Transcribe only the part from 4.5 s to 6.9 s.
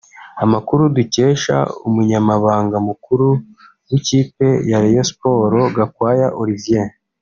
ya Rayon Sports Gakwaya Olivier